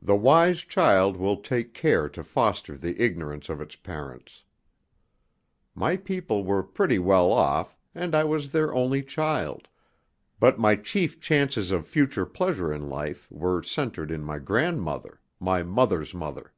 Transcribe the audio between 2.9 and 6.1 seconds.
ignorance of its parents. My